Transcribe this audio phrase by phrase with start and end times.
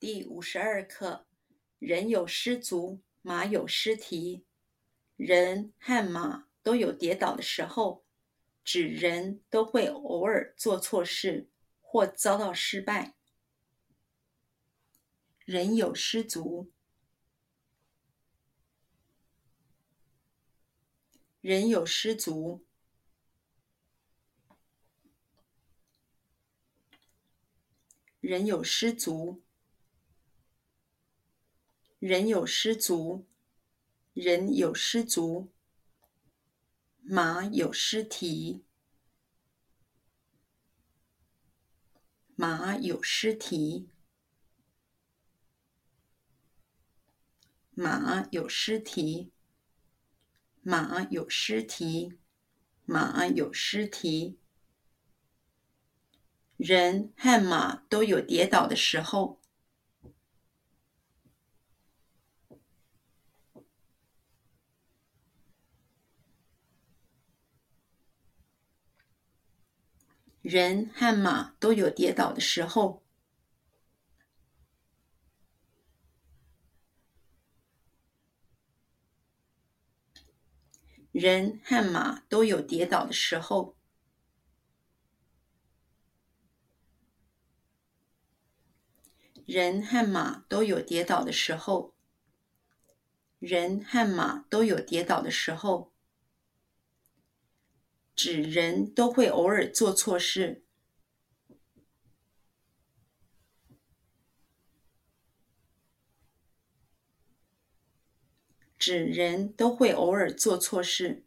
[0.00, 1.26] 第五十二课：
[1.80, 4.44] 人有失足，马有失蹄。
[5.16, 8.04] 人和马都有跌倒的时候，
[8.62, 11.48] 指人都会偶尔做错事
[11.80, 13.16] 或遭到失败。
[15.44, 16.70] 人有失足，
[21.40, 22.64] 人有失足。
[28.20, 29.42] 人有失足，
[31.98, 33.26] 人有失足，
[34.12, 35.50] 人有失足，
[37.02, 38.62] 马有失蹄，
[42.36, 43.88] 马有失蹄，
[47.74, 49.32] 马有失蹄，
[50.62, 52.16] 马有失蹄，
[52.84, 54.38] 马有失蹄。
[56.56, 59.37] 人和马都有跌倒的时候。
[70.42, 73.02] 人和马都有跌倒的时候。
[81.12, 83.76] 人和马都有跌倒的时候。
[89.44, 91.94] 人和马都有跌倒的时候。
[93.38, 95.92] 人和马都有跌倒的时候，
[98.18, 100.64] 指人都会偶尔做错事。
[108.76, 111.22] 指人都会偶尔做错事。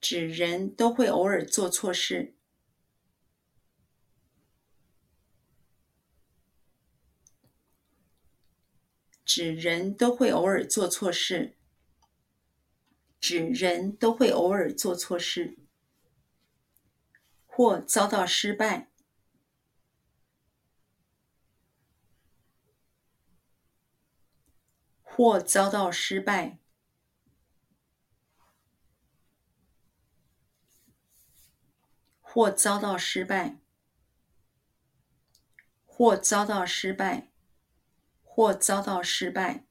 [0.00, 2.34] 指人都会偶尔做错事。
[9.34, 11.56] 指人都会偶尔做错事。
[13.18, 15.58] 指人都会偶尔做错事。
[17.44, 18.92] 或遭到失败。
[25.02, 26.60] 或遭到失败。
[32.20, 33.58] 或遭到失败，
[35.84, 37.33] 或遭到失败，
[38.34, 39.64] 或遭到失败。